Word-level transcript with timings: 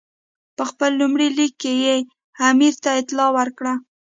په 0.55 0.63
خپل 0.69 0.91
لومړي 1.01 1.27
لیک 1.37 1.53
کې 1.61 1.73
یې 1.85 1.95
امیر 2.49 2.73
ته 2.83 2.89
اطلاع 3.01 3.29
ورکړه. 3.37 3.73